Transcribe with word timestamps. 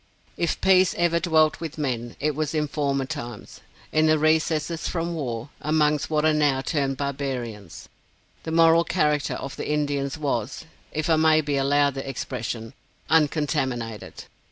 If 0.35 0.59
peace 0.61 0.95
ever 0.97 1.19
dwelt 1.19 1.59
with 1.59 1.77
men, 1.77 2.15
it 2.19 2.33
was 2.33 2.55
in 2.55 2.67
former 2.67 3.05
times, 3.05 3.61
in 3.91 4.07
the 4.07 4.17
recesses 4.17 4.87
from 4.87 5.13
war, 5.13 5.49
amongst 5.61 6.09
what 6.09 6.25
are 6.25 6.33
now 6.33 6.61
termed 6.61 6.97
barbarians. 6.97 7.87
The 8.41 8.49
moral 8.51 8.83
character 8.83 9.35
of 9.35 9.55
the 9.57 9.69
Indians 9.69 10.17
was 10.17 10.65
(if 10.91 11.07
I 11.07 11.17
may 11.17 11.39
be 11.41 11.55
allowed 11.55 11.93
the 11.93 12.09
expression) 12.09 12.73
uncontaminated. 13.11 14.25